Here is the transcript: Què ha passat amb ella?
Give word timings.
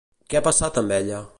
Què 0.33 0.39
ha 0.39 0.43
passat 0.47 0.81
amb 0.83 0.97
ella? 0.99 1.21